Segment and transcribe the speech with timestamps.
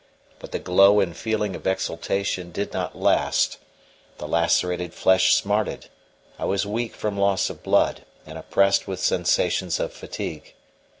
[0.39, 3.59] But the glow and feeling of exultation did not last:
[4.17, 5.89] the lacerated flesh smarted;
[6.39, 10.55] I was weak from loss of blood, and oppressed with sensations of fatigue.